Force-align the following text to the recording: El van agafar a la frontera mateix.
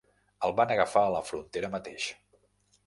El 0.47 0.55
van 0.59 0.73
agafar 0.75 1.03
a 1.09 1.13
la 1.17 1.21
frontera 1.29 1.73
mateix. 1.77 2.11